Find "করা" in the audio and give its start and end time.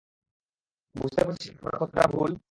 1.63-1.77